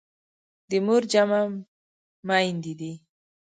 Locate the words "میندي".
2.27-2.73